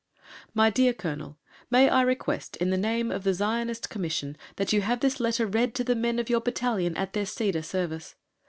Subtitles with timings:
[0.55, 1.37] My dear Colonel,
[1.69, 5.45] May I request, in the name of the Zionist Commission, that you have this letter
[5.45, 8.15] read to the men of your battalion at their Seder Service.